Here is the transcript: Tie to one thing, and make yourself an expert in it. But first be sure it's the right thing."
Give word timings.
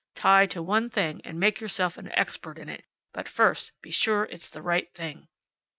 Tie 0.15 0.47
to 0.47 0.63
one 0.63 0.89
thing, 0.89 1.21
and 1.23 1.39
make 1.39 1.59
yourself 1.61 1.95
an 1.95 2.11
expert 2.13 2.57
in 2.57 2.69
it. 2.69 2.85
But 3.13 3.27
first 3.27 3.71
be 3.83 3.91
sure 3.91 4.23
it's 4.31 4.49
the 4.49 4.63
right 4.63 4.91
thing." 4.95 5.27